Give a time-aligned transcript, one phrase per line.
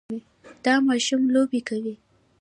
[0.63, 1.95] دا ماشوم لوبې کوي.